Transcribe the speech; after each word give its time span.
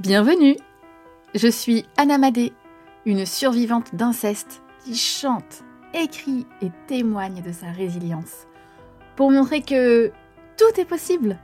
Bienvenue 0.00 0.56
Je 1.36 1.46
suis 1.46 1.86
Anna 1.96 2.18
Madé, 2.18 2.52
une 3.06 3.24
survivante 3.24 3.94
d'inceste 3.94 4.60
qui 4.84 4.96
chante, 4.96 5.62
écrit 5.94 6.48
et 6.62 6.70
témoigne 6.88 7.42
de 7.42 7.52
sa 7.52 7.70
résilience 7.70 8.48
pour 9.14 9.30
montrer 9.30 9.62
que 9.62 10.10
tout 10.56 10.80
est 10.80 10.84
possible. 10.84 11.38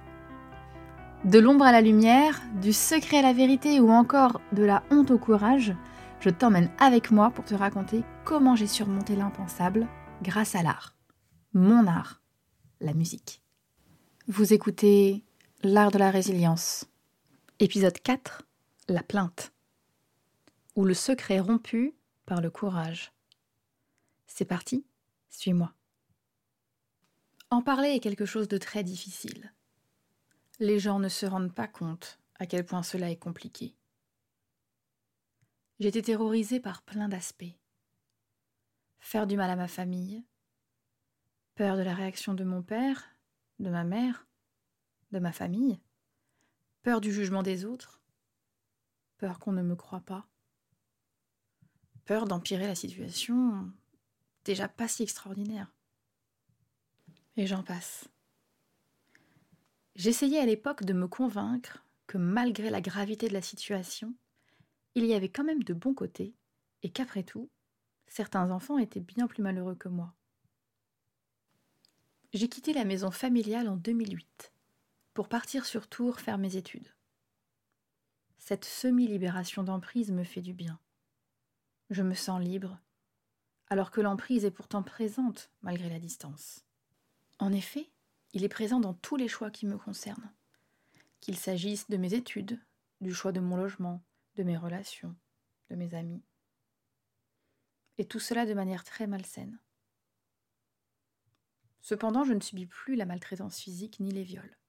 De 1.24 1.38
l'ombre 1.38 1.64
à 1.64 1.70
la 1.70 1.80
lumière, 1.80 2.42
du 2.60 2.72
secret 2.72 3.18
à 3.18 3.22
la 3.22 3.32
vérité 3.32 3.78
ou 3.78 3.88
encore 3.90 4.40
de 4.52 4.64
la 4.64 4.82
honte 4.90 5.12
au 5.12 5.18
courage, 5.18 5.72
je 6.18 6.28
t'emmène 6.28 6.72
avec 6.80 7.12
moi 7.12 7.30
pour 7.30 7.44
te 7.44 7.54
raconter 7.54 8.02
comment 8.24 8.56
j'ai 8.56 8.66
surmonté 8.66 9.14
l'impensable 9.14 9.86
grâce 10.22 10.56
à 10.56 10.64
l'art. 10.64 10.96
Mon 11.54 11.86
art, 11.86 12.20
la 12.80 12.94
musique. 12.94 13.42
Vous 14.26 14.52
écoutez 14.52 15.24
L'art 15.62 15.92
de 15.92 15.98
la 15.98 16.10
résilience 16.10 16.89
Épisode 17.62 18.00
4 18.00 18.48
La 18.88 19.02
plainte. 19.02 19.52
Ou 20.76 20.86
le 20.86 20.94
secret 20.94 21.40
rompu 21.40 21.94
par 22.24 22.40
le 22.40 22.48
courage. 22.48 23.12
C'est 24.26 24.46
parti, 24.46 24.86
suis-moi. 25.28 25.74
En 27.50 27.60
parler 27.60 27.90
est 27.90 28.00
quelque 28.00 28.24
chose 28.24 28.48
de 28.48 28.56
très 28.56 28.82
difficile. 28.82 29.52
Les 30.58 30.78
gens 30.78 31.00
ne 31.00 31.10
se 31.10 31.26
rendent 31.26 31.52
pas 31.52 31.68
compte 31.68 32.18
à 32.38 32.46
quel 32.46 32.64
point 32.64 32.82
cela 32.82 33.10
est 33.10 33.18
compliqué. 33.18 33.76
J'étais 35.80 36.00
terrorisée 36.00 36.60
par 36.60 36.80
plein 36.80 37.10
d'aspects. 37.10 37.58
Faire 39.00 39.26
du 39.26 39.36
mal 39.36 39.50
à 39.50 39.56
ma 39.56 39.68
famille, 39.68 40.24
peur 41.56 41.76
de 41.76 41.82
la 41.82 41.92
réaction 41.92 42.32
de 42.32 42.44
mon 42.44 42.62
père, 42.62 43.04
de 43.58 43.68
ma 43.68 43.84
mère, 43.84 44.26
de 45.12 45.18
ma 45.18 45.32
famille, 45.32 45.78
peur 46.82 47.00
du 47.00 47.12
jugement 47.12 47.42
des 47.42 47.64
autres, 47.64 48.00
peur 49.18 49.38
qu'on 49.38 49.52
ne 49.52 49.62
me 49.62 49.76
croit 49.76 50.00
pas, 50.00 50.28
peur 52.04 52.26
d'empirer 52.26 52.66
la 52.66 52.74
situation 52.74 53.70
déjà 54.44 54.68
pas 54.68 54.88
si 54.88 55.02
extraordinaire. 55.02 55.72
Et 57.36 57.46
j'en 57.46 57.62
passe. 57.62 58.08
J'essayais 59.94 60.38
à 60.38 60.46
l'époque 60.46 60.84
de 60.84 60.92
me 60.92 61.08
convaincre 61.08 61.84
que 62.06 62.18
malgré 62.18 62.70
la 62.70 62.80
gravité 62.80 63.28
de 63.28 63.34
la 63.34 63.42
situation, 63.42 64.14
il 64.94 65.04
y 65.04 65.14
avait 65.14 65.28
quand 65.28 65.44
même 65.44 65.62
de 65.62 65.74
bons 65.74 65.94
côtés 65.94 66.34
et 66.82 66.90
qu'après 66.90 67.22
tout, 67.22 67.50
certains 68.06 68.50
enfants 68.50 68.78
étaient 68.78 69.00
bien 69.00 69.26
plus 69.26 69.42
malheureux 69.42 69.76
que 69.76 69.88
moi. 69.88 70.14
J'ai 72.32 72.48
quitté 72.48 72.72
la 72.72 72.84
maison 72.84 73.10
familiale 73.10 73.68
en 73.68 73.76
2008 73.76 74.52
pour 75.14 75.28
partir 75.28 75.66
sur 75.66 75.88
Tours 75.88 76.20
faire 76.20 76.38
mes 76.38 76.56
études. 76.56 76.94
Cette 78.38 78.64
semi-libération 78.64 79.62
d'emprise 79.62 80.12
me 80.12 80.24
fait 80.24 80.40
du 80.40 80.54
bien. 80.54 80.78
Je 81.90 82.02
me 82.02 82.14
sens 82.14 82.40
libre, 82.40 82.78
alors 83.68 83.90
que 83.90 84.00
l'emprise 84.00 84.44
est 84.44 84.50
pourtant 84.50 84.82
présente 84.82 85.50
malgré 85.62 85.88
la 85.88 85.98
distance. 85.98 86.64
En 87.38 87.52
effet, 87.52 87.90
il 88.32 88.44
est 88.44 88.48
présent 88.48 88.80
dans 88.80 88.94
tous 88.94 89.16
les 89.16 89.28
choix 89.28 89.50
qui 89.50 89.66
me 89.66 89.76
concernent, 89.76 90.32
qu'il 91.20 91.36
s'agisse 91.36 91.90
de 91.90 91.96
mes 91.96 92.14
études, 92.14 92.60
du 93.00 93.12
choix 93.12 93.32
de 93.32 93.40
mon 93.40 93.56
logement, 93.56 94.02
de 94.36 94.44
mes 94.44 94.56
relations, 94.56 95.16
de 95.68 95.76
mes 95.76 95.94
amis. 95.94 96.22
Et 97.98 98.06
tout 98.06 98.20
cela 98.20 98.46
de 98.46 98.54
manière 98.54 98.84
très 98.84 99.06
malsaine. 99.06 99.58
Cependant, 101.80 102.24
je 102.24 102.32
ne 102.32 102.40
subis 102.40 102.66
plus 102.66 102.94
la 102.94 103.06
maltraitance 103.06 103.58
physique 103.58 103.98
ni 104.00 104.12
les 104.12 104.22
viols 104.22 104.59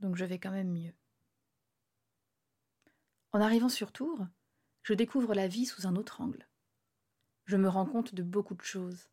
donc 0.00 0.16
je 0.16 0.24
vais 0.24 0.38
quand 0.38 0.50
même 0.50 0.72
mieux. 0.72 0.94
En 3.32 3.40
arrivant 3.40 3.68
sur 3.68 3.92
Tours, 3.92 4.26
je 4.82 4.94
découvre 4.94 5.34
la 5.34 5.48
vie 5.48 5.66
sous 5.66 5.86
un 5.86 5.96
autre 5.96 6.20
angle. 6.20 6.48
Je 7.44 7.56
me 7.56 7.68
rends 7.68 7.86
compte 7.86 8.14
de 8.14 8.22
beaucoup 8.22 8.54
de 8.54 8.62
choses. 8.62 9.08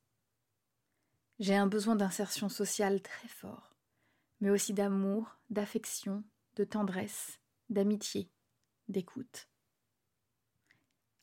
J'ai 1.39 1.55
un 1.55 1.67
besoin 1.67 1.95
d'insertion 1.95 2.47
sociale 2.47 3.01
très 3.01 3.27
fort, 3.27 3.75
mais 4.39 4.49
aussi 4.49 4.73
d'amour, 4.73 5.37
d'affection, 5.49 6.23
de 6.55 6.63
tendresse, 6.63 7.39
d'amitié, 7.69 8.29
d'écoute. 8.87 9.49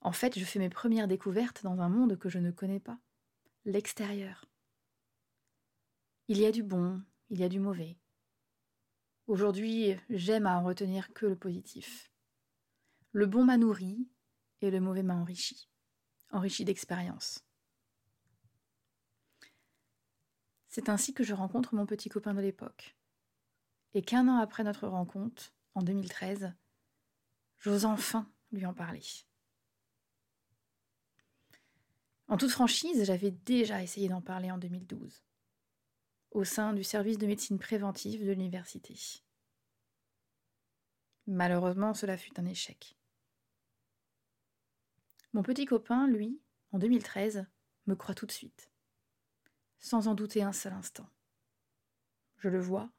En 0.02 0.12
fait, 0.12 0.38
je 0.38 0.44
fais 0.44 0.58
mes 0.58 0.68
premières 0.68 1.08
découvertes 1.08 1.62
dans 1.62 1.80
un 1.80 1.88
monde 1.88 2.18
que 2.18 2.28
je 2.28 2.38
ne 2.38 2.50
connais 2.50 2.80
pas, 2.80 2.98
l'extérieur. 3.64 4.44
Il 6.28 6.38
y 6.38 6.46
a 6.46 6.52
du 6.52 6.62
bon, 6.62 7.02
il 7.30 7.38
y 7.40 7.44
a 7.44 7.48
du 7.48 7.60
mauvais. 7.60 7.96
Aujourd'hui, 9.32 9.96
j'aime 10.10 10.44
à 10.44 10.58
en 10.58 10.62
retenir 10.62 11.10
que 11.14 11.24
le 11.24 11.36
positif. 11.36 12.12
Le 13.12 13.24
bon 13.24 13.46
m'a 13.46 13.56
nourri 13.56 14.06
et 14.60 14.70
le 14.70 14.78
mauvais 14.78 15.02
m'a 15.02 15.14
enrichi, 15.14 15.70
enrichi 16.32 16.66
d'expérience. 16.66 17.42
C'est 20.68 20.90
ainsi 20.90 21.14
que 21.14 21.24
je 21.24 21.32
rencontre 21.32 21.74
mon 21.74 21.86
petit 21.86 22.10
copain 22.10 22.34
de 22.34 22.42
l'époque. 22.42 22.94
Et 23.94 24.02
qu'un 24.02 24.28
an 24.28 24.36
après 24.36 24.64
notre 24.64 24.86
rencontre, 24.86 25.54
en 25.74 25.80
2013, 25.80 26.52
j'ose 27.58 27.86
enfin 27.86 28.30
lui 28.50 28.66
en 28.66 28.74
parler. 28.74 29.00
En 32.28 32.36
toute 32.36 32.50
franchise, 32.50 33.02
j'avais 33.04 33.30
déjà 33.30 33.82
essayé 33.82 34.10
d'en 34.10 34.20
parler 34.20 34.50
en 34.50 34.58
2012 34.58 35.22
au 36.32 36.44
sein 36.44 36.72
du 36.72 36.82
service 36.82 37.18
de 37.18 37.26
médecine 37.26 37.58
préventive 37.58 38.24
de 38.24 38.32
l'université. 38.32 38.94
Malheureusement, 41.26 41.94
cela 41.94 42.16
fut 42.16 42.38
un 42.40 42.46
échec. 42.46 42.96
Mon 45.32 45.42
petit 45.42 45.66
copain, 45.66 46.08
lui, 46.08 46.40
en 46.72 46.78
2013, 46.78 47.46
me 47.86 47.94
croit 47.94 48.14
tout 48.14 48.26
de 48.26 48.32
suite, 48.32 48.70
sans 49.78 50.08
en 50.08 50.14
douter 50.14 50.42
un 50.42 50.52
seul 50.52 50.72
instant. 50.72 51.08
Je 52.38 52.48
le 52.48 52.60
vois, 52.60 52.90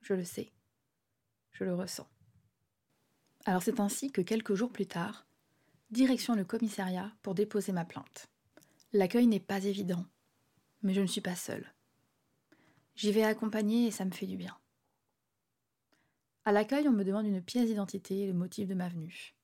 je 0.00 0.14
le 0.14 0.24
sais, 0.24 0.52
je 1.52 1.64
le 1.64 1.74
ressens. 1.74 2.08
Alors 3.44 3.62
c'est 3.62 3.80
ainsi 3.80 4.12
que 4.12 4.20
quelques 4.20 4.54
jours 4.54 4.72
plus 4.72 4.86
tard, 4.86 5.26
direction 5.90 6.34
le 6.34 6.44
commissariat 6.44 7.12
pour 7.22 7.34
déposer 7.34 7.72
ma 7.72 7.84
plainte. 7.84 8.28
L'accueil 8.92 9.26
n'est 9.26 9.40
pas 9.40 9.64
évident, 9.64 10.06
mais 10.82 10.94
je 10.94 11.00
ne 11.00 11.06
suis 11.06 11.20
pas 11.20 11.36
seule. 11.36 11.72
J'y 12.98 13.12
vais 13.12 13.22
accompagner 13.22 13.86
et 13.86 13.90
ça 13.92 14.04
me 14.04 14.10
fait 14.10 14.26
du 14.26 14.36
bien. 14.36 14.58
À 16.44 16.50
l'accueil, 16.50 16.88
on 16.88 16.92
me 16.92 17.04
demande 17.04 17.26
une 17.26 17.40
pièce 17.40 17.68
d'identité 17.68 18.22
et 18.22 18.26
le 18.26 18.32
motif 18.32 18.66
de 18.66 18.74
ma 18.74 18.88
venue. 18.88 19.36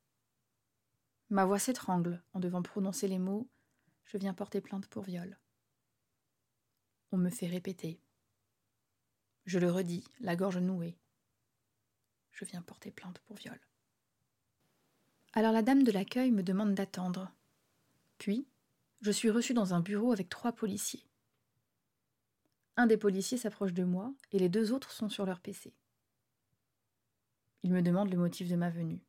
Ma 1.30 1.44
voix 1.44 1.60
s'étrangle 1.60 2.20
en 2.32 2.40
devant 2.40 2.62
prononcer 2.62 3.06
les 3.06 3.20
mots 3.20 3.48
Je 4.06 4.18
viens 4.18 4.34
porter 4.34 4.60
plainte 4.60 4.88
pour 4.88 5.04
viol. 5.04 5.38
On 7.12 7.16
me 7.16 7.30
fait 7.30 7.46
répéter. 7.46 8.00
Je 9.46 9.60
le 9.60 9.70
redis, 9.70 10.04
la 10.18 10.34
gorge 10.34 10.58
nouée. 10.58 10.98
Je 12.32 12.44
viens 12.44 12.60
porter 12.60 12.90
plainte 12.90 13.20
pour 13.20 13.36
viol. 13.36 13.60
Alors 15.32 15.52
la 15.52 15.62
dame 15.62 15.84
de 15.84 15.92
l'accueil 15.92 16.32
me 16.32 16.42
demande 16.42 16.74
d'attendre. 16.74 17.30
Puis, 18.18 18.48
je 19.00 19.12
suis 19.12 19.30
reçue 19.30 19.54
dans 19.54 19.74
un 19.74 19.80
bureau 19.80 20.10
avec 20.10 20.28
trois 20.28 20.50
policiers. 20.50 21.06
Un 22.76 22.86
des 22.86 22.96
policiers 22.96 23.38
s'approche 23.38 23.72
de 23.72 23.84
moi 23.84 24.12
et 24.32 24.38
les 24.38 24.48
deux 24.48 24.72
autres 24.72 24.90
sont 24.90 25.08
sur 25.08 25.26
leur 25.26 25.40
PC. 25.40 25.72
Ils 27.62 27.72
me 27.72 27.82
demandent 27.82 28.10
le 28.10 28.18
motif 28.18 28.48
de 28.48 28.56
ma 28.56 28.70
venue. 28.70 29.00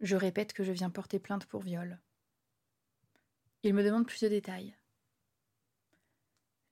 Je 0.00 0.14
répète 0.14 0.52
que 0.52 0.62
je 0.62 0.72
viens 0.72 0.90
porter 0.90 1.18
plainte 1.18 1.46
pour 1.46 1.62
viol. 1.62 1.98
Ils 3.62 3.74
me 3.74 3.82
demandent 3.82 4.06
plus 4.06 4.22
de 4.22 4.28
détails. 4.28 4.76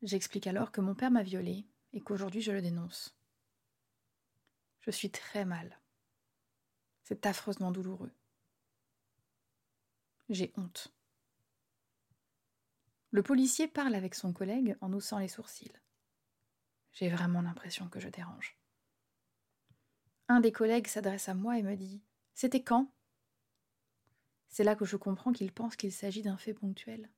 J'explique 0.03 0.47
alors 0.47 0.71
que 0.71 0.81
mon 0.81 0.95
père 0.95 1.11
m'a 1.11 1.22
violée 1.22 1.65
et 1.93 2.00
qu'aujourd'hui 2.00 2.43
je 2.43 2.53
le 2.53 2.62
dénonce. 2.62 3.16
Je 4.83 4.91
suis 4.91 5.11
très 5.11 5.45
mal. 5.45 5.81
C'est 7.03 7.27
affreusement 7.27 7.72
douloureux. 7.72 8.13
J'ai 10.28 10.53
honte. 10.57 10.92
Le 13.16 13.22
policier 13.22 13.66
parle 13.66 13.95
avec 13.95 14.15
son 14.15 14.34
collègue 14.34 14.77
en 14.83 14.92
haussant 14.92 15.18
les 15.18 15.28
sourcils. 15.28 15.72
J'ai 16.92 17.09
vraiment 17.09 17.41
l'impression 17.41 17.89
que 17.89 17.98
je 17.98 18.10
dérange. 18.10 18.59
Un 20.28 20.41
des 20.41 20.53
collègues 20.53 20.86
s'adresse 20.86 21.30
à 21.30 21.34
moi 21.34 21.59
et 21.59 21.63
me 21.63 21.77
dit 21.77 22.03
C'était 22.34 22.63
quand? 22.63 22.92
C'est 24.51 24.65
là 24.65 24.77
que 24.77 24.84
je 24.84 24.98
comprends 24.98 25.33
qu'il 25.33 25.51
pense 25.51 25.77
qu'il 25.77 25.95
s'agit 25.95 26.21
d'un 26.21 26.36
fait 26.36 26.53
ponctuel. 26.53 27.10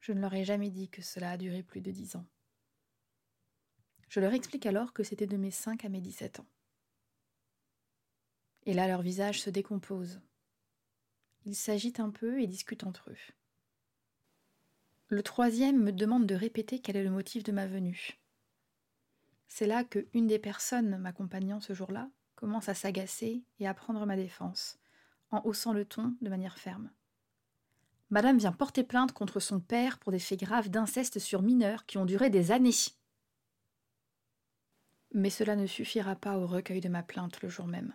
Je 0.00 0.10
ne 0.10 0.20
leur 0.20 0.34
ai 0.34 0.42
jamais 0.42 0.70
dit 0.70 0.88
que 0.88 1.02
cela 1.02 1.30
a 1.30 1.36
duré 1.36 1.62
plus 1.62 1.80
de 1.80 1.92
dix 1.92 2.16
ans. 2.16 2.26
Je 4.08 4.18
leur 4.18 4.34
explique 4.34 4.66
alors 4.66 4.92
que 4.92 5.04
c'était 5.04 5.28
de 5.28 5.36
mes 5.36 5.52
cinq 5.52 5.84
à 5.84 5.88
mes 5.88 6.00
dix-sept 6.00 6.40
ans. 6.40 6.48
Et 8.66 8.74
là, 8.74 8.88
leur 8.88 9.02
visage 9.02 9.40
se 9.40 9.50
décompose. 9.50 10.20
Ils 11.44 11.54
s'agitent 11.54 12.00
un 12.00 12.10
peu 12.10 12.40
et 12.40 12.48
discutent 12.48 12.82
entre 12.82 13.10
eux. 13.12 13.34
Le 15.12 15.24
troisième 15.24 15.82
me 15.82 15.90
demande 15.90 16.24
de 16.24 16.36
répéter 16.36 16.78
quel 16.78 16.96
est 16.96 17.02
le 17.02 17.10
motif 17.10 17.42
de 17.42 17.50
ma 17.50 17.66
venue. 17.66 18.20
C'est 19.48 19.66
là 19.66 19.82
que 19.82 20.06
une 20.14 20.28
des 20.28 20.38
personnes 20.38 20.98
m'accompagnant 20.98 21.58
ce 21.58 21.72
jour-là 21.72 22.08
commence 22.36 22.68
à 22.68 22.74
s'agacer 22.74 23.42
et 23.58 23.66
à 23.66 23.74
prendre 23.74 24.06
ma 24.06 24.14
défense, 24.14 24.78
en 25.32 25.44
haussant 25.44 25.72
le 25.72 25.84
ton 25.84 26.14
de 26.20 26.30
manière 26.30 26.58
ferme. 26.58 26.92
Madame 28.10 28.38
vient 28.38 28.52
porter 28.52 28.84
plainte 28.84 29.10
contre 29.10 29.40
son 29.40 29.58
père 29.58 29.98
pour 29.98 30.12
des 30.12 30.20
faits 30.20 30.38
graves 30.38 30.70
d'inceste 30.70 31.18
sur 31.18 31.42
mineurs 31.42 31.86
qui 31.86 31.98
ont 31.98 32.06
duré 32.06 32.30
des 32.30 32.52
années. 32.52 32.70
Mais 35.12 35.30
cela 35.30 35.56
ne 35.56 35.66
suffira 35.66 36.14
pas 36.14 36.38
au 36.38 36.46
recueil 36.46 36.80
de 36.80 36.88
ma 36.88 37.02
plainte 37.02 37.42
le 37.42 37.48
jour 37.48 37.66
même. 37.66 37.94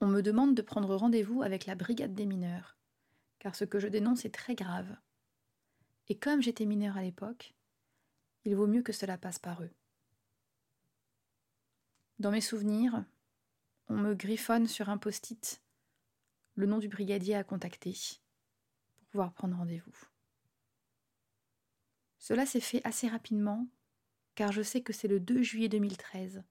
On 0.00 0.06
me 0.06 0.22
demande 0.22 0.54
de 0.54 0.62
prendre 0.62 0.94
rendez-vous 0.94 1.42
avec 1.42 1.66
la 1.66 1.74
brigade 1.74 2.14
des 2.14 2.26
mineurs, 2.26 2.76
car 3.40 3.56
ce 3.56 3.64
que 3.64 3.80
je 3.80 3.88
dénonce 3.88 4.24
est 4.24 4.32
très 4.32 4.54
grave. 4.54 4.96
Et 6.08 6.16
comme 6.16 6.42
j'étais 6.42 6.66
mineur 6.66 6.96
à 6.96 7.02
l'époque, 7.02 7.54
il 8.44 8.54
vaut 8.54 8.66
mieux 8.66 8.82
que 8.82 8.92
cela 8.92 9.18
passe 9.18 9.38
par 9.38 9.62
eux. 9.62 9.70
Dans 12.18 12.30
mes 12.30 12.40
souvenirs, 12.40 13.04
on 13.88 13.96
me 13.96 14.14
griffonne 14.14 14.66
sur 14.66 14.88
un 14.88 14.98
post-it 14.98 15.62
le 16.54 16.66
nom 16.66 16.78
du 16.78 16.88
brigadier 16.88 17.34
à 17.34 17.44
contacter 17.44 17.94
pour 18.96 19.06
pouvoir 19.08 19.32
prendre 19.32 19.56
rendez-vous. 19.56 19.94
Cela 22.18 22.46
s'est 22.46 22.60
fait 22.60 22.80
assez 22.84 23.08
rapidement, 23.08 23.68
car 24.34 24.52
je 24.52 24.62
sais 24.62 24.80
que 24.80 24.92
c'est 24.92 25.08
le 25.08 25.20
2 25.20 25.42
juillet 25.42 25.68
2013 25.68 26.42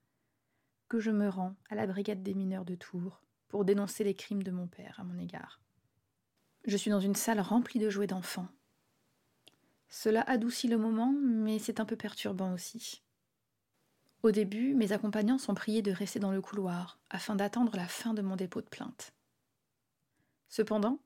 que 0.88 1.00
je 1.00 1.10
me 1.10 1.28
rends 1.28 1.56
à 1.70 1.76
la 1.76 1.88
brigade 1.88 2.22
des 2.22 2.36
mineurs 2.36 2.66
de 2.66 2.76
Tours 2.76 3.24
pour 3.48 3.66
dénoncer 3.66 4.04
les 4.04 4.14
crimes 4.14 4.44
de 4.44 4.52
mon 4.52 4.68
père 4.68 5.00
à 5.00 5.04
mon 5.04 5.18
égard. 5.18 5.60
Je 6.66 6.78
suis 6.78 6.92
dans 6.92 7.00
une 7.00 7.16
salle 7.16 7.40
remplie 7.40 7.80
de 7.80 7.90
jouets 7.90 8.08
d'enfants. 8.08 8.48
Cela 9.90 10.22
adoucit 10.22 10.68
le 10.68 10.78
moment, 10.78 11.14
mais 11.22 11.60
c'est 11.60 11.80
un 11.80 11.86
peu 11.86 11.96
perturbant 11.96 12.54
aussi. 12.54 13.04
Au 14.24 14.32
début, 14.32 14.74
mes 14.74 14.92
accompagnants 14.92 15.38
sont 15.38 15.54
priés 15.54 15.84
de 15.84 15.92
rester 15.92 16.20
dans 16.20 16.32
le 16.32 16.42
couloir 16.42 17.00
afin 17.10 17.36
d'attendre 17.36 17.76
la 17.76 17.88
fin 17.88 18.14
de 18.14 18.24
mon 18.24 18.36
dépôt 18.36 18.62
de 18.62 18.70
plainte. 18.70 19.14
Cependant, 20.50 21.00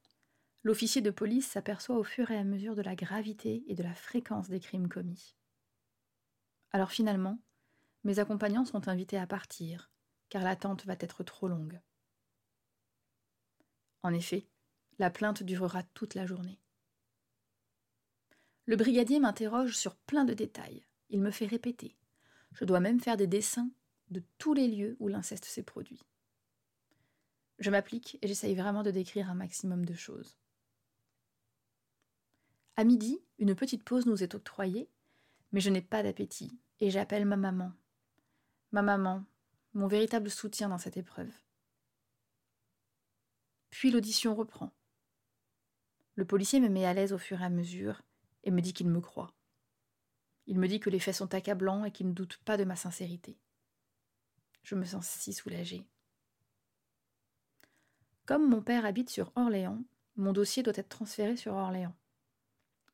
l'officier 0.64 1.02
de 1.02 1.12
police 1.12 1.48
s'aperçoit 1.48 1.98
au 1.98 2.04
fur 2.04 2.32
et 2.32 2.38
à 2.38 2.44
mesure 2.44 2.76
de 2.76 2.82
la 2.82 2.96
gravité 2.96 3.64
et 3.68 3.76
de 3.76 3.84
la 3.84 3.94
fréquence 3.94 4.48
des 4.48 4.60
crimes 4.60 4.88
commis. 4.88 5.36
Alors 6.72 6.92
finalement, 6.92 7.40
mes 8.04 8.20
accompagnants 8.20 8.66
sont 8.66 8.88
invités 8.88 9.18
à 9.18 9.28
partir, 9.28 9.92
car 10.30 10.44
l'attente 10.44 10.86
va 10.86 10.96
être 11.00 11.24
trop 11.24 11.48
longue. 11.48 11.82
En 14.04 14.14
effet, 14.14 14.48
la 14.98 15.10
plainte 15.10 15.44
durera 15.44 15.84
toute 15.94 16.16
la 16.16 16.26
journée. 16.26 16.62
Le 18.70 18.76
brigadier 18.76 19.20
m'interroge 19.20 19.76
sur 19.76 19.96
plein 19.96 20.26
de 20.26 20.36
détails. 20.36 20.84
Il 21.10 21.24
me 21.24 21.32
fait 21.32 21.48
répéter, 21.48 21.98
je 22.52 22.66
dois 22.66 22.80
même 22.80 23.00
faire 23.00 23.18
des 23.18 23.26
dessins 23.26 23.72
de 24.12 24.22
tous 24.38 24.54
les 24.54 24.68
lieux 24.68 24.96
où 25.00 25.08
l'inceste 25.08 25.46
s'est 25.46 25.64
produit. 25.64 26.06
Je 27.58 27.72
m'applique 27.72 28.20
et 28.22 28.28
j'essaye 28.28 28.54
vraiment 28.54 28.84
de 28.84 28.92
décrire 28.92 29.28
un 29.28 29.34
maximum 29.34 29.86
de 29.86 29.96
choses. 29.96 30.38
À 32.76 32.84
midi, 32.84 33.20
une 33.40 33.56
petite 33.56 33.84
pause 33.84 34.06
nous 34.06 34.22
est 34.22 34.36
octroyée, 34.36 34.88
mais 35.52 35.62
je 35.62 35.72
n'ai 35.72 35.82
pas 35.82 36.04
d'appétit 36.04 36.56
et 36.80 36.92
j'appelle 36.92 37.26
ma 37.26 37.38
maman. 37.38 37.72
Ma 38.72 38.84
maman, 38.84 39.26
mon 39.74 39.88
véritable 39.88 40.30
soutien 40.30 40.70
dans 40.70 40.78
cette 40.78 40.98
épreuve. 40.98 41.34
Puis 43.72 43.90
l'audition 43.90 44.36
reprend. 44.36 44.72
Le 46.14 46.26
policier 46.26 46.60
me 46.60 46.70
met 46.70 46.86
à 46.86 46.94
l'aise 46.94 47.14
au 47.14 47.18
fur 47.18 47.42
et 47.42 47.46
à 47.46 47.50
mesure 47.50 48.04
et 48.44 48.52
me 48.52 48.62
dit 48.62 48.74
qu'il 48.74 48.88
me 48.88 49.02
croit. 49.02 49.34
Il 50.48 50.60
me 50.60 50.68
dit 50.68 50.80
que 50.80 50.90
les 50.90 51.00
faits 51.00 51.16
sont 51.16 51.34
accablants 51.34 51.86
et 51.86 51.92
qu'il 51.92 52.08
ne 52.08 52.14
doute 52.14 52.38
pas 52.46 52.58
de 52.58 52.64
ma 52.64 52.76
sincérité. 52.76 53.38
Je 54.64 54.76
me 54.76 54.86
sens 54.86 55.08
si 55.08 55.34
soulagée. 55.34 55.88
Comme 58.26 58.50
mon 58.50 58.62
père 58.62 58.86
habite 58.86 59.10
sur 59.10 59.32
Orléans, 59.36 59.84
mon 60.16 60.34
dossier 60.34 60.64
doit 60.64 60.74
être 60.76 60.90
transféré 60.90 61.36
sur 61.36 61.54
Orléans. 61.54 61.96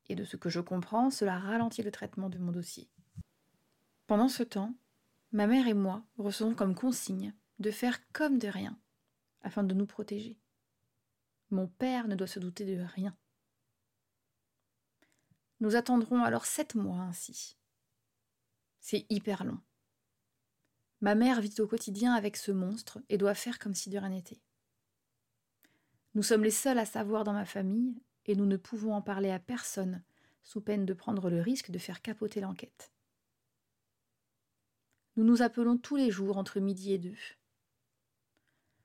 Et 0.07 0.15
de 0.15 0.24
ce 0.24 0.38
que 0.38 0.50
je 0.50 0.59
comprends, 0.59 1.09
cela 1.09 1.39
ralentit 1.39 1.81
le 1.81 1.92
traitement 1.92 2.30
de 2.30 2.38
mon 2.38 2.51
dossier. 2.51 2.89
Pendant 4.07 4.30
ce 4.30 4.44
temps, 4.44 4.75
ma 5.31 5.47
mère 5.47 5.68
et 5.68 5.74
moi 5.74 6.06
recevons 6.18 6.53
comme 6.53 6.75
consigne 6.75 7.33
de 7.59 7.71
faire 7.71 8.00
comme 8.12 8.38
de 8.38 8.47
rien, 8.47 8.77
afin 9.42 9.63
de 9.63 9.74
nous 9.74 9.88
protéger. 9.88 10.39
Mon 11.50 11.68
père 11.68 12.07
ne 12.07 12.15
doit 12.15 12.27
se 12.27 12.39
douter 12.39 12.65
de 12.65 12.81
rien. 12.81 13.15
Nous 15.60 15.75
attendrons 15.75 16.24
alors 16.24 16.46
sept 16.46 16.75
mois 16.75 17.00
ainsi. 17.00 17.57
C'est 18.80 19.06
hyper 19.10 19.44
long. 19.44 19.60
Ma 21.02 21.16
mère 21.16 21.42
vit 21.42 21.60
au 21.60 21.68
quotidien 21.68 22.13
avec 22.13 22.38
ce 22.38 22.52
monstre 22.52 23.00
et 23.10 23.18
doit 23.18 23.36
faire 23.36 23.60
comme 23.60 23.75
si 23.75 23.90
de 23.90 23.98
rien 23.98 24.10
n'était. 24.10 24.42
Nous 26.13 26.24
sommes 26.24 26.44
les 26.44 26.52
seuls 26.52 26.80
à 26.80 26.86
savoir 26.86 27.24
dans 27.24 27.34
ma 27.34 27.46
famille 27.46 28.02
et 28.25 28.36
nous 28.36 28.46
ne 28.46 28.57
pouvons 28.57 28.94
en 28.94 29.02
parler 29.02 29.31
à 29.31 29.40
personne 29.40 30.04
sous 30.44 30.62
peine 30.62 30.86
de 30.86 30.94
prendre 30.94 31.30
le 31.30 31.42
risque 31.42 31.72
de 31.72 31.80
faire 31.80 32.02
capoter 32.02 32.40
l'enquête. 32.40 32.92
Nous 35.16 35.24
nous 35.24 35.42
appelons 35.42 35.78
tous 35.78 35.96
les 35.96 36.12
jours 36.12 36.38
entre 36.38 36.60
midi 36.60 36.94
et 36.94 36.98
deux. 36.98 37.18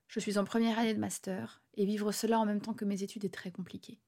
Je 0.08 0.20
suis 0.20 0.38
en 0.38 0.44
première 0.44 0.78
année 0.78 0.94
de 0.94 1.00
master 1.00 1.62
et 1.74 1.84
vivre 1.84 2.12
cela 2.12 2.38
en 2.38 2.46
même 2.46 2.60
temps 2.60 2.74
que 2.74 2.84
mes 2.84 3.02
études 3.02 3.24
est 3.24 3.34
très 3.34 3.52
compliqué. 3.52 4.00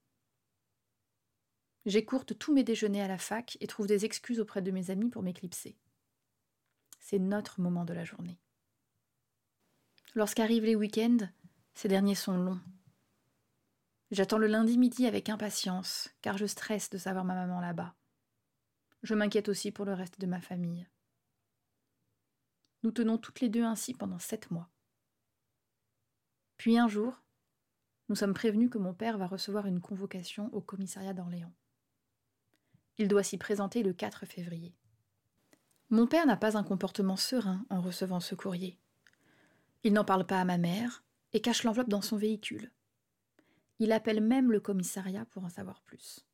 J'écourte 1.84 2.38
tous 2.38 2.54
mes 2.54 2.62
déjeuners 2.62 3.02
à 3.02 3.08
la 3.08 3.18
fac 3.18 3.58
et 3.60 3.66
trouve 3.66 3.88
des 3.88 4.04
excuses 4.04 4.38
auprès 4.38 4.62
de 4.62 4.70
mes 4.70 4.90
amis 4.90 5.10
pour 5.10 5.22
m'éclipser. 5.22 5.76
C'est 7.00 7.18
notre 7.18 7.60
moment 7.60 7.84
de 7.84 7.92
la 7.92 8.04
journée. 8.04 8.38
Lorsqu'arrivent 10.14 10.64
les 10.64 10.76
week-ends, 10.76 11.28
ces 11.74 11.88
derniers 11.88 12.14
sont 12.14 12.36
longs. 12.36 12.60
J'attends 14.12 14.38
le 14.38 14.46
lundi 14.46 14.78
midi 14.78 15.06
avec 15.06 15.28
impatience, 15.28 16.10
car 16.20 16.38
je 16.38 16.46
stresse 16.46 16.90
de 16.90 16.98
savoir 16.98 17.24
ma 17.24 17.34
maman 17.34 17.60
là-bas. 17.60 17.94
Je 19.02 19.14
m'inquiète 19.14 19.48
aussi 19.48 19.72
pour 19.72 19.84
le 19.84 19.94
reste 19.94 20.20
de 20.20 20.26
ma 20.26 20.40
famille. 20.40 20.86
Nous 22.84 22.92
tenons 22.92 23.18
toutes 23.18 23.40
les 23.40 23.48
deux 23.48 23.64
ainsi 23.64 23.94
pendant 23.94 24.18
sept 24.18 24.50
mois. 24.50 24.68
Puis 26.58 26.78
un 26.78 26.88
jour, 26.88 27.20
nous 28.08 28.14
sommes 28.14 28.34
prévenus 28.34 28.70
que 28.70 28.78
mon 28.78 28.94
père 28.94 29.18
va 29.18 29.26
recevoir 29.26 29.66
une 29.66 29.80
convocation 29.80 30.52
au 30.54 30.60
commissariat 30.60 31.14
d'Orléans. 31.14 31.52
Il 33.02 33.08
doit 33.08 33.24
s'y 33.24 33.36
présenter 33.36 33.82
le 33.82 33.92
4 33.92 34.26
février. 34.26 34.76
Mon 35.90 36.06
père 36.06 36.24
n'a 36.24 36.36
pas 36.36 36.56
un 36.56 36.62
comportement 36.62 37.16
serein 37.16 37.66
en 37.68 37.80
recevant 37.80 38.20
ce 38.20 38.36
courrier. 38.36 38.78
Il 39.82 39.92
n'en 39.92 40.04
parle 40.04 40.24
pas 40.24 40.40
à 40.40 40.44
ma 40.44 40.56
mère 40.56 41.02
et 41.32 41.40
cache 41.40 41.64
l'enveloppe 41.64 41.88
dans 41.88 42.00
son 42.00 42.16
véhicule. 42.16 42.70
Il 43.80 43.90
appelle 43.90 44.20
même 44.20 44.52
le 44.52 44.60
commissariat 44.60 45.24
pour 45.24 45.42
en 45.42 45.48
savoir 45.48 45.80
plus. 45.80 46.24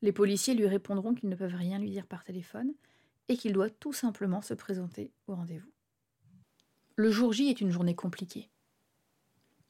Les 0.00 0.12
policiers 0.12 0.54
lui 0.54 0.66
répondront 0.66 1.14
qu'ils 1.14 1.28
ne 1.28 1.36
peuvent 1.36 1.54
rien 1.54 1.78
lui 1.78 1.90
dire 1.90 2.06
par 2.06 2.24
téléphone 2.24 2.72
et 3.28 3.36
qu'il 3.36 3.52
doit 3.52 3.68
tout 3.68 3.92
simplement 3.92 4.40
se 4.40 4.54
présenter 4.54 5.12
au 5.26 5.34
rendez-vous. 5.34 5.74
Le 6.94 7.10
jour 7.10 7.34
J 7.34 7.50
est 7.50 7.60
une 7.60 7.70
journée 7.70 7.94
compliquée. 7.94 8.48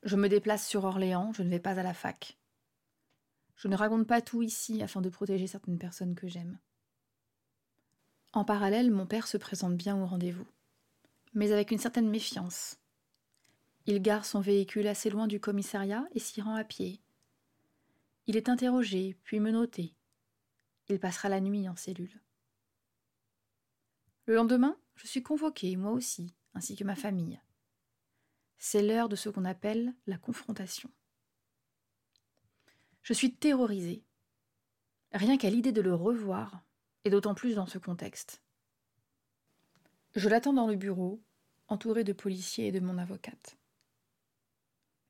Je 0.04 0.14
me 0.14 0.28
déplace 0.28 0.68
sur 0.68 0.85
Orléans, 0.85 1.33
je 1.33 1.42
ne 1.42 1.50
vais 1.50 1.59
pas 1.59 1.80
à 1.80 1.83
la 1.83 1.95
fac. 1.95 2.38
Je 3.57 3.69
ne 3.69 3.77
raconte 3.77 4.07
pas 4.07 4.21
tout 4.21 4.43
ici 4.43 4.83
afin 4.83 5.01
de 5.01 5.09
protéger 5.09 5.47
certaines 5.47 5.79
personnes 5.79 6.15
que 6.15 6.29
j'aime. 6.29 6.59
En 8.33 8.45
parallèle, 8.45 8.91
mon 8.91 9.07
père 9.07 9.27
se 9.27 9.39
présente 9.39 9.77
bien 9.77 9.97
au 9.97 10.07
rendez-vous, 10.07 10.47
mais 11.33 11.53
avec 11.53 11.71
une 11.71 11.79
certaine 11.79 12.09
méfiance. 12.09 12.79
Il 13.87 14.03
gare 14.03 14.27
son 14.27 14.41
véhicule 14.41 14.87
assez 14.89 15.11
loin 15.11 15.27
du 15.27 15.41
commissariat 15.41 16.07
et 16.13 16.19
s'y 16.19 16.43
rend 16.43 16.55
à 16.55 16.65
pied. 16.65 17.01
Il 18.27 18.37
est 18.37 18.49
interrogé, 18.49 19.17
puis 19.23 19.41
menotté. 19.41 19.95
Il 20.89 20.99
passera 20.99 21.29
la 21.29 21.41
nuit 21.41 21.69
en 21.69 21.77
cellule. 21.77 22.21
Le 24.27 24.35
lendemain, 24.35 24.77
je 24.97 25.07
suis 25.07 25.23
convoquée, 25.23 25.77
moi 25.77 25.93
aussi, 25.93 26.35
ainsi 26.55 26.77
que 26.77 26.85
ma 26.85 26.97
famille. 26.97 27.41
C'est 28.59 28.83
l'heure 28.83 29.09
de 29.09 29.17
ce 29.17 29.29
qu'on 29.29 29.45
appelle 29.45 29.95
la 30.07 30.19
confrontation. 30.19 30.91
Je 33.07 33.13
suis 33.13 33.33
terrorisée. 33.33 34.03
Rien 35.13 35.39
qu'à 35.39 35.49
l'idée 35.49 35.71
de 35.71 35.81
le 35.81 35.95
revoir, 35.95 36.65
et 37.05 37.11
d'autant 37.11 37.37
plus 37.37 37.55
dans 37.55 37.69
ce 37.69 37.79
contexte. 37.79 38.43
Je 40.17 40.29
l'attends 40.29 40.53
dans 40.53 40.67
le 40.67 40.75
bureau, 40.75 41.23
entouré 41.69 42.03
de 42.03 42.13
policiers 42.13 42.67
et 42.67 42.73
de 42.73 42.81
mon 42.81 42.99
avocate. 42.99 43.59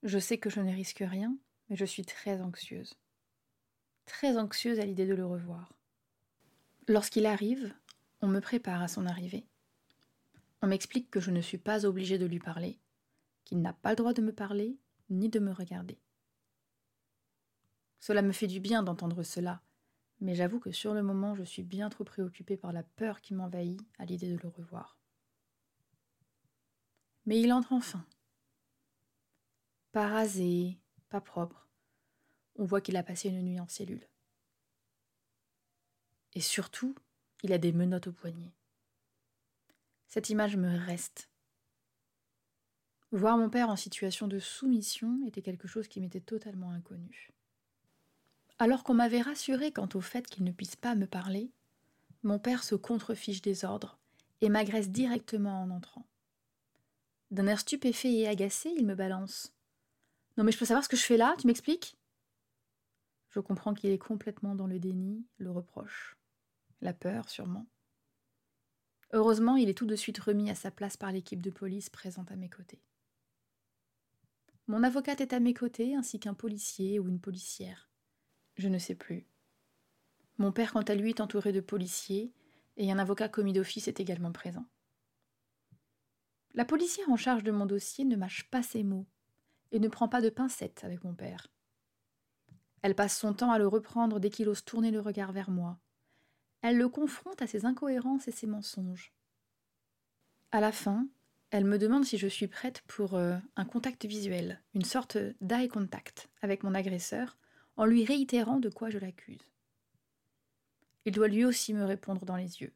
Je 0.02 0.18
sais 0.18 0.36
que 0.36 0.50
je 0.50 0.60
ne 0.60 0.74
risque 0.74 1.02
rien, 1.08 1.38
mais 1.70 1.76
je 1.76 1.86
suis 1.86 2.04
très 2.04 2.42
anxieuse. 2.42 2.98
Très 4.04 4.36
anxieuse 4.36 4.78
à 4.78 4.84
l'idée 4.84 5.06
de 5.06 5.14
le 5.14 5.24
revoir. 5.24 5.72
Lorsqu'il 6.88 7.24
arrive, 7.24 7.74
on 8.20 8.28
me 8.28 8.40
prépare 8.40 8.82
à 8.82 8.88
son 8.88 9.06
arrivée. 9.06 9.46
On 10.60 10.66
m'explique 10.66 11.10
que 11.10 11.20
je 11.20 11.30
ne 11.30 11.40
suis 11.40 11.56
pas 11.56 11.86
obligée 11.86 12.18
de 12.18 12.26
lui 12.26 12.40
parler, 12.40 12.78
qu'il 13.46 13.62
n'a 13.62 13.72
pas 13.72 13.92
le 13.92 13.96
droit 13.96 14.12
de 14.12 14.20
me 14.20 14.34
parler 14.34 14.76
ni 15.08 15.30
de 15.30 15.38
me 15.38 15.52
regarder. 15.52 15.98
Cela 18.06 18.22
me 18.22 18.30
fait 18.30 18.46
du 18.46 18.60
bien 18.60 18.84
d'entendre 18.84 19.24
cela, 19.24 19.60
mais 20.20 20.36
j'avoue 20.36 20.60
que 20.60 20.70
sur 20.70 20.94
le 20.94 21.02
moment 21.02 21.34
je 21.34 21.42
suis 21.42 21.64
bien 21.64 21.90
trop 21.90 22.04
préoccupée 22.04 22.56
par 22.56 22.72
la 22.72 22.84
peur 22.84 23.20
qui 23.20 23.34
m'envahit 23.34 23.80
à 23.98 24.04
l'idée 24.04 24.28
de 24.32 24.40
le 24.40 24.48
revoir. 24.48 24.96
Mais 27.24 27.40
il 27.40 27.52
entre 27.52 27.72
enfin. 27.72 28.06
Pas 29.90 30.06
rasé, 30.06 30.78
pas 31.08 31.20
propre. 31.20 31.68
On 32.54 32.64
voit 32.64 32.80
qu'il 32.80 32.96
a 32.96 33.02
passé 33.02 33.28
une 33.28 33.42
nuit 33.42 33.58
en 33.58 33.66
cellule. 33.66 34.06
Et 36.34 36.40
surtout, 36.40 36.94
il 37.42 37.52
a 37.52 37.58
des 37.58 37.72
menottes 37.72 38.06
au 38.06 38.12
poignet. 38.12 38.54
Cette 40.06 40.30
image 40.30 40.56
me 40.56 40.78
reste. 40.78 41.28
Voir 43.10 43.36
mon 43.36 43.50
père 43.50 43.68
en 43.68 43.74
situation 43.74 44.28
de 44.28 44.38
soumission 44.38 45.26
était 45.26 45.42
quelque 45.42 45.66
chose 45.66 45.88
qui 45.88 46.00
m'était 46.00 46.20
totalement 46.20 46.70
inconnu. 46.70 47.32
Alors 48.58 48.84
qu'on 48.84 48.94
m'avait 48.94 49.20
rassuré 49.20 49.70
quant 49.70 49.88
au 49.94 50.00
fait 50.00 50.26
qu'il 50.26 50.44
ne 50.44 50.52
puisse 50.52 50.76
pas 50.76 50.94
me 50.94 51.06
parler, 51.06 51.50
mon 52.22 52.38
père 52.38 52.64
se 52.64 52.74
contrefiche 52.74 53.42
des 53.42 53.64
ordres 53.64 53.98
et 54.40 54.48
m'agresse 54.48 54.90
directement 54.90 55.62
en 55.62 55.70
entrant. 55.70 56.06
D'un 57.30 57.46
air 57.46 57.60
stupéfait 57.60 58.12
et 58.12 58.28
agacé, 58.28 58.72
il 58.76 58.86
me 58.86 58.94
balance. 58.94 59.52
Non 60.36 60.44
mais 60.44 60.52
je 60.52 60.58
peux 60.58 60.64
savoir 60.64 60.84
ce 60.84 60.88
que 60.88 60.96
je 60.96 61.04
fais 61.04 61.16
là, 61.16 61.34
tu 61.38 61.46
m'expliques? 61.46 61.98
Je 63.30 63.40
comprends 63.40 63.74
qu'il 63.74 63.90
est 63.90 63.98
complètement 63.98 64.54
dans 64.54 64.66
le 64.66 64.78
déni, 64.78 65.26
le 65.36 65.50
reproche, 65.50 66.16
la 66.80 66.94
peur 66.94 67.28
sûrement. 67.28 67.66
Heureusement, 69.12 69.56
il 69.56 69.68
est 69.68 69.74
tout 69.74 69.86
de 69.86 69.96
suite 69.96 70.18
remis 70.18 70.50
à 70.50 70.54
sa 70.54 70.70
place 70.70 70.96
par 70.96 71.12
l'équipe 71.12 71.42
de 71.42 71.50
police 71.50 71.90
présente 71.90 72.32
à 72.32 72.36
mes 72.36 72.48
côtés. 72.48 72.82
Mon 74.66 74.82
avocate 74.82 75.20
est 75.20 75.32
à 75.32 75.40
mes 75.40 75.54
côtés, 75.54 75.94
ainsi 75.94 76.18
qu'un 76.18 76.34
policier 76.34 76.98
ou 76.98 77.08
une 77.08 77.20
policière. 77.20 77.90
Je 78.56 78.68
ne 78.68 78.78
sais 78.78 78.94
plus. 78.94 79.26
Mon 80.38 80.52
père, 80.52 80.72
quant 80.72 80.82
à 80.82 80.94
lui, 80.94 81.10
est 81.10 81.20
entouré 81.20 81.52
de 81.52 81.60
policiers, 81.60 82.32
et 82.76 82.90
un 82.92 82.98
avocat 82.98 83.28
commis 83.28 83.52
d'office 83.52 83.88
est 83.88 84.00
également 84.00 84.32
présent. 84.32 84.66
La 86.54 86.64
policière 86.64 87.10
en 87.10 87.16
charge 87.16 87.44
de 87.44 87.50
mon 87.50 87.66
dossier 87.66 88.04
ne 88.04 88.16
mâche 88.16 88.48
pas 88.50 88.62
ses 88.62 88.82
mots 88.82 89.06
et 89.72 89.78
ne 89.78 89.88
prend 89.88 90.08
pas 90.08 90.20
de 90.20 90.30
pincettes 90.30 90.84
avec 90.84 91.04
mon 91.04 91.14
père. 91.14 91.48
Elle 92.82 92.94
passe 92.94 93.18
son 93.18 93.34
temps 93.34 93.50
à 93.50 93.58
le 93.58 93.66
reprendre 93.66 94.20
dès 94.20 94.30
qu'il 94.30 94.48
ose 94.48 94.64
tourner 94.64 94.90
le 94.90 95.00
regard 95.00 95.32
vers 95.32 95.50
moi. 95.50 95.78
Elle 96.62 96.78
le 96.78 96.88
confronte 96.88 97.42
à 97.42 97.46
ses 97.46 97.66
incohérences 97.66 98.28
et 98.28 98.32
ses 98.32 98.46
mensonges. 98.46 99.12
À 100.52 100.60
la 100.60 100.72
fin, 100.72 101.06
elle 101.50 101.64
me 101.64 101.78
demande 101.78 102.04
si 102.04 102.16
je 102.16 102.26
suis 102.26 102.46
prête 102.48 102.82
pour 102.86 103.14
euh, 103.14 103.36
un 103.56 103.64
contact 103.64 104.04
visuel, 104.04 104.62
une 104.74 104.84
sorte 104.84 105.18
d'eye 105.40 105.68
contact 105.68 106.28
avec 106.42 106.62
mon 106.62 106.74
agresseur, 106.74 107.36
en 107.76 107.84
lui 107.84 108.04
réitérant 108.04 108.58
de 108.58 108.68
quoi 108.68 108.90
je 108.90 108.98
l'accuse. 108.98 109.52
Il 111.04 111.12
doit 111.12 111.28
lui 111.28 111.44
aussi 111.44 111.72
me 111.72 111.84
répondre 111.84 112.24
dans 112.24 112.36
les 112.36 112.60
yeux. 112.62 112.74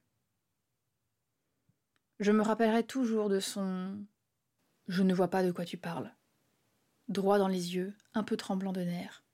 Je 2.20 2.32
me 2.32 2.42
rappellerai 2.42 2.84
toujours 2.86 3.28
de 3.28 3.40
son 3.40 4.04
Je 4.88 5.02
ne 5.02 5.14
vois 5.14 5.28
pas 5.28 5.42
de 5.42 5.52
quoi 5.52 5.64
tu 5.64 5.76
parles. 5.76 6.14
Droit 7.08 7.38
dans 7.38 7.48
les 7.48 7.74
yeux, 7.74 7.94
un 8.14 8.22
peu 8.22 8.36
tremblant 8.36 8.72
de 8.72 8.82
nerfs. 8.82 9.24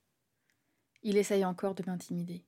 Il 1.03 1.17
essaye 1.17 1.45
encore 1.45 1.75
de 1.75 1.85
m'intimider. 1.87 2.47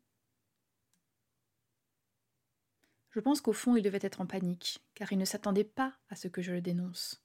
Je 3.10 3.20
pense 3.20 3.40
qu'au 3.40 3.52
fond 3.52 3.76
il 3.76 3.82
devait 3.82 3.98
être 4.00 4.20
en 4.20 4.26
panique, 4.26 4.80
car 4.94 5.12
il 5.12 5.18
ne 5.18 5.25
s'attendait 5.25 5.64
pas 5.64 5.98
à 6.08 6.16
ce 6.16 6.28
que 6.28 6.40
je 6.40 6.52
le 6.52 6.60
dénonce. 6.60 7.22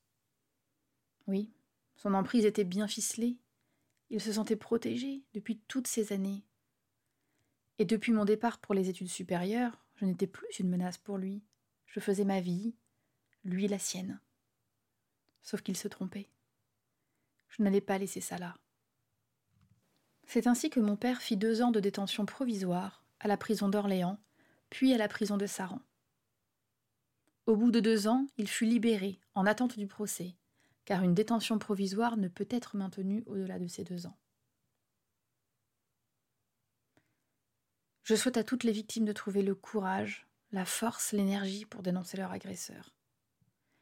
Oui, 1.27 1.53
son 1.95 2.13
emprise 2.13 2.45
était 2.45 2.63
bien 2.63 2.88
ficelée. 2.88 3.38
Il 4.13 4.22
se 4.22 4.34
sentait 4.34 4.55
protégé 4.55 5.24
depuis 5.34 5.58
toutes 5.67 5.88
ces 5.88 6.13
années. 6.13 6.46
Et 7.79 7.84
depuis 7.84 8.12
mon 8.12 8.25
départ 8.25 8.60
pour 8.60 8.75
les 8.75 8.88
études 8.88 9.10
supérieures, 9.10 9.84
je 9.96 10.05
n'étais 10.05 10.27
plus 10.27 10.60
une 10.60 10.70
menace 10.70 11.00
pour 11.00 11.17
lui. 11.17 11.41
Je 11.88 12.00
faisais 12.00 12.24
ma 12.24 12.39
vie, 12.39 12.75
lui 13.43 13.67
la 13.67 13.79
sienne. 13.79 14.22
Sauf 15.41 15.63
qu'il 15.63 15.75
se 15.75 15.88
trompait. 15.88 16.29
Je 17.48 17.63
n'allais 17.63 17.82
pas 17.82 17.98
laisser 17.98 18.22
ça 18.22 18.38
là. 18.38 18.55
C'est 20.27 20.46
ainsi 20.46 20.70
que 20.70 20.79
mon 20.79 20.96
père 20.96 21.24
fit 21.24 21.36
deux 21.36 21.63
ans 21.63 21.72
de 21.72 21.79
détention 21.79 22.27
provisoire 22.27 23.03
à 23.20 23.27
la 23.27 23.36
prison 23.36 23.67
d'Orléans, 23.67 24.20
puis 24.70 24.93
à 24.93 25.00
la 25.00 25.08
prison 25.08 25.38
de 25.38 25.48
Saran. 25.48 25.82
Au 27.48 27.55
bout 27.55 27.72
de 27.72 27.79
deux 27.79 28.08
ans, 28.08 28.27
il 28.38 28.48
fut 28.48 28.65
libéré 28.65 29.20
en 29.34 29.48
attente 29.48 29.79
du 29.79 29.88
procès, 29.88 30.36
car 30.85 31.03
une 31.03 31.13
détention 31.13 31.59
provisoire 31.59 32.17
ne 32.17 32.27
peut 32.27 32.47
être 32.49 32.75
maintenue 32.75 33.23
au-delà 33.25 33.59
de 33.59 33.67
ces 33.67 33.83
deux 33.83 34.05
ans. 34.05 34.17
Je 38.03 38.15
souhaite 38.15 38.37
à 38.37 38.43
toutes 38.43 38.65
les 38.65 38.73
victimes 38.73 39.05
de 39.05 39.13
trouver 39.13 39.43
le 39.43 39.55
courage, 39.55 40.27
la 40.51 40.65
force, 40.65 41.13
l'énergie 41.13 41.65
pour 41.65 41.83
dénoncer 41.83 42.17
leur 42.17 42.31
agresseur. 42.31 42.93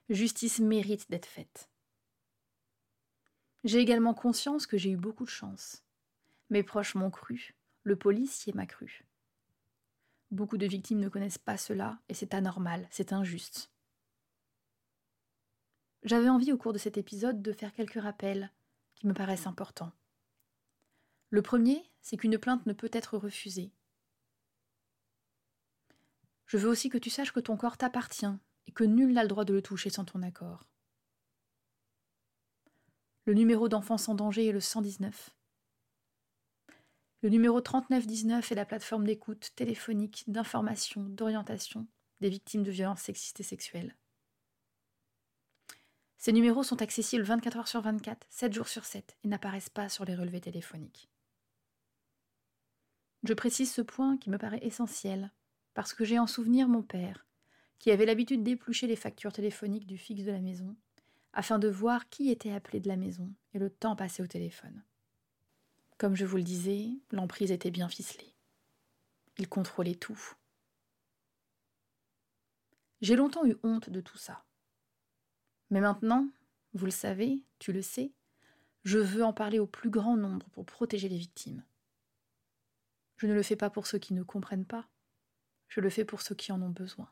Justice 0.09 0.59
mérite 0.59 1.09
d'être 1.09 1.25
faite. 1.25 1.69
J'ai 3.63 3.79
également 3.79 4.13
conscience 4.13 4.67
que 4.67 4.77
j'ai 4.77 4.91
eu 4.91 4.97
beaucoup 4.97 5.25
de 5.25 5.29
chance. 5.29 5.83
Mes 6.49 6.63
proches 6.63 6.95
m'ont 6.95 7.09
cru, 7.09 7.55
le 7.83 7.95
policier 7.95 8.53
m'a 8.53 8.65
cru. 8.65 9.05
Beaucoup 10.29 10.57
de 10.57 10.67
victimes 10.67 10.99
ne 10.99 11.09
connaissent 11.09 11.37
pas 11.37 11.57
cela 11.57 11.99
et 12.07 12.13
c'est 12.13 12.33
anormal, 12.33 12.87
c'est 12.91 13.13
injuste. 13.13 13.70
J'avais 16.03 16.29
envie 16.29 16.51
au 16.51 16.57
cours 16.57 16.73
de 16.73 16.77
cet 16.77 16.97
épisode 16.97 17.41
de 17.41 17.53
faire 17.53 17.73
quelques 17.73 18.01
rappels 18.01 18.51
qui 18.95 19.07
me 19.07 19.13
paraissent 19.13 19.47
importants. 19.47 19.91
Le 21.29 21.41
premier, 21.41 21.83
c'est 22.01 22.17
qu'une 22.17 22.37
plainte 22.37 22.65
ne 22.65 22.73
peut 22.73 22.89
être 22.93 23.17
refusée, 23.17 23.71
je 26.51 26.57
veux 26.57 26.67
aussi 26.67 26.89
que 26.89 26.97
tu 26.97 27.09
saches 27.09 27.31
que 27.31 27.39
ton 27.39 27.55
corps 27.55 27.77
t'appartient 27.77 28.25
et 28.67 28.73
que 28.73 28.83
nul 28.83 29.13
n'a 29.13 29.21
le 29.21 29.29
droit 29.29 29.45
de 29.45 29.53
le 29.53 29.61
toucher 29.61 29.89
sans 29.89 30.03
ton 30.03 30.21
accord. 30.21 30.67
Le 33.23 33.33
numéro 33.33 33.69
d'enfance 33.69 34.09
en 34.09 34.15
danger 34.15 34.47
est 34.47 34.51
le 34.51 34.59
119. 34.59 35.29
Le 37.21 37.29
numéro 37.29 37.61
3919 37.61 38.51
est 38.51 38.55
la 38.55 38.65
plateforme 38.65 39.05
d'écoute 39.05 39.51
téléphonique, 39.55 40.25
d'information, 40.27 41.03
d'orientation 41.03 41.87
des 42.19 42.27
victimes 42.27 42.63
de 42.63 42.71
violences 42.71 43.03
sexistes 43.03 43.39
et 43.39 43.43
sexuelles. 43.43 43.95
Ces 46.21 46.33
numéros 46.33 46.61
sont 46.61 46.83
accessibles 46.83 47.23
24 47.23 47.57
heures 47.57 47.67
sur 47.67 47.81
24, 47.81 48.27
7 48.29 48.53
jours 48.53 48.67
sur 48.67 48.85
7 48.85 49.17
et 49.23 49.27
n'apparaissent 49.27 49.71
pas 49.71 49.89
sur 49.89 50.05
les 50.05 50.13
relevés 50.13 50.39
téléphoniques. 50.39 51.09
Je 53.23 53.33
précise 53.33 53.73
ce 53.73 53.81
point 53.81 54.17
qui 54.17 54.29
me 54.29 54.37
paraît 54.37 54.63
essentiel 54.63 55.31
parce 55.73 55.95
que 55.95 56.05
j'ai 56.05 56.19
en 56.19 56.27
souvenir 56.27 56.67
mon 56.67 56.83
père, 56.83 57.25
qui 57.79 57.89
avait 57.89 58.05
l'habitude 58.05 58.43
d'éplucher 58.43 58.85
les 58.85 58.95
factures 58.95 59.33
téléphoniques 59.33 59.87
du 59.87 59.97
fixe 59.97 60.23
de 60.23 60.29
la 60.29 60.41
maison, 60.41 60.75
afin 61.33 61.57
de 61.57 61.69
voir 61.69 62.07
qui 62.07 62.29
était 62.29 62.51
appelé 62.51 62.79
de 62.79 62.87
la 62.87 62.97
maison 62.97 63.33
et 63.55 63.57
le 63.57 63.71
temps 63.71 63.95
passé 63.95 64.21
au 64.21 64.27
téléphone. 64.27 64.83
Comme 65.97 66.15
je 66.15 66.25
vous 66.25 66.37
le 66.37 66.43
disais, 66.43 66.89
l'emprise 67.09 67.51
était 67.51 67.71
bien 67.71 67.89
ficelée. 67.89 68.35
Il 69.39 69.49
contrôlait 69.49 69.95
tout. 69.95 70.35
J'ai 73.01 73.15
longtemps 73.15 73.43
eu 73.43 73.57
honte 73.63 73.89
de 73.89 74.01
tout 74.01 74.19
ça. 74.19 74.43
Mais 75.71 75.81
maintenant, 75.81 76.27
vous 76.73 76.85
le 76.85 76.91
savez, 76.91 77.43
tu 77.59 77.73
le 77.73 77.81
sais, 77.81 78.11
je 78.83 78.99
veux 78.99 79.23
en 79.23 79.33
parler 79.33 79.57
au 79.57 79.67
plus 79.67 79.89
grand 79.89 80.17
nombre 80.17 80.47
pour 80.51 80.65
protéger 80.65 81.09
les 81.09 81.17
victimes. 81.17 81.63
Je 83.17 83.27
ne 83.27 83.33
le 83.33 83.43
fais 83.43 83.55
pas 83.55 83.69
pour 83.69 83.87
ceux 83.87 83.97
qui 83.97 84.13
ne 84.13 84.23
comprennent 84.23 84.65
pas, 84.65 84.87
je 85.67 85.79
le 85.79 85.89
fais 85.89 86.05
pour 86.05 86.21
ceux 86.21 86.35
qui 86.35 86.51
en 86.51 86.61
ont 86.61 86.69
besoin. 86.69 87.09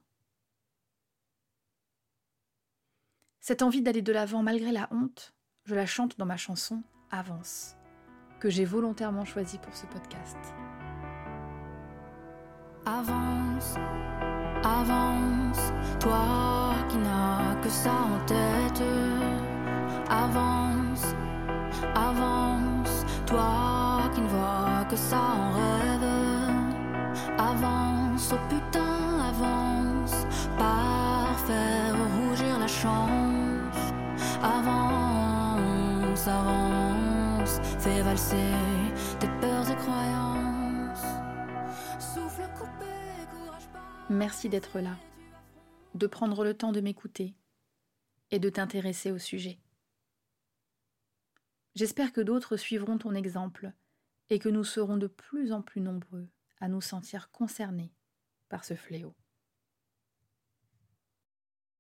Cette 3.40 3.62
envie 3.62 3.82
d'aller 3.82 4.02
de 4.02 4.12
l'avant 4.12 4.44
malgré 4.44 4.72
la 4.72 4.90
honte, 4.92 5.34
je 5.64 5.76
la 5.76 5.86
chante 5.86 6.18
dans 6.18 6.26
ma 6.26 6.38
chanson 6.38 6.84
Avance, 7.12 7.76
que 8.40 8.50
j'ai 8.50 8.66
volontairement 8.66 9.26
choisie 9.26 9.58
pour 9.58 9.76
ce 9.76 9.88
podcast. 9.88 10.38
Avance, 12.86 13.76
avance, 14.64 15.69
toi 16.00 16.74
qui 16.90 16.98
n'as 16.98 17.56
que 17.62 17.70
ça 17.70 17.92
en 17.92 18.20
tête. 18.26 18.84
Avance, 20.10 21.06
avance, 21.96 23.06
toi 23.26 24.02
qui 24.14 24.22
ne 24.22 24.28
vois 24.28 24.86
que 24.90 24.96
ça 24.96 25.18
en 25.18 25.52
rêve. 25.54 26.10
Avance 27.38 28.00
Oh 28.32 28.38
putain, 28.48 29.20
avance, 29.30 30.26
par 30.58 31.40
faire 31.48 31.96
rougir 32.18 32.60
la 32.60 32.68
chance. 32.68 33.82
Avance, 34.44 36.28
avance, 36.28 37.60
fais 37.80 38.02
valser 38.02 38.54
tes 39.20 39.28
peurs 39.42 39.70
et 39.72 39.76
croyances. 39.76 41.08
Souffle 41.98 42.48
coupé, 42.58 42.94
courage 43.32 43.68
pas. 43.74 43.80
Merci 44.10 44.50
d'être 44.50 44.80
là, 44.80 44.92
de 45.96 46.08
prendre 46.08 46.44
le 46.44 46.54
temps 46.54 46.72
de 46.72 46.82
m'écouter 46.82 47.36
et 48.32 48.40
de 48.40 48.50
t'intéresser 48.50 49.12
au 49.12 49.18
sujet. 49.18 49.60
J'espère 51.76 52.12
que 52.12 52.22
d'autres 52.22 52.58
suivront 52.58 52.98
ton 52.98 53.14
exemple 53.14 53.72
et 54.30 54.40
que 54.40 54.50
nous 54.50 54.64
serons 54.64 54.98
de 54.98 55.08
plus 55.08 55.52
en 55.52 55.62
plus 55.62 55.82
nombreux 55.82 56.28
à 56.60 56.68
nous 56.68 56.82
sentir 56.82 57.32
concernés 57.32 57.94
par 58.50 58.64
ce 58.66 58.74
fléau. 58.74 59.16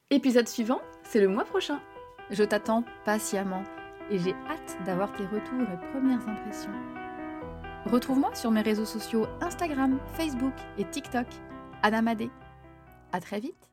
Épisode 0.09 0.47
suivant, 0.47 0.81
c'est 1.03 1.21
le 1.21 1.27
mois 1.27 1.45
prochain. 1.45 1.81
Je 2.31 2.43
t'attends 2.43 2.83
patiemment 3.05 3.63
et 4.09 4.17
j'ai 4.17 4.33
hâte 4.33 4.77
d'avoir 4.85 5.11
tes 5.15 5.25
retours 5.25 5.69
et 5.69 5.91
premières 5.91 6.27
impressions. 6.27 6.73
Retrouve-moi 7.85 8.33
sur 8.35 8.51
mes 8.51 8.61
réseaux 8.61 8.85
sociaux 8.85 9.27
Instagram, 9.41 9.99
Facebook 10.13 10.53
et 10.77 10.85
TikTok. 10.89 11.27
Anna 11.81 12.01
Madé. 12.01 12.29
À 13.11 13.21
très 13.21 13.39
vite 13.39 13.68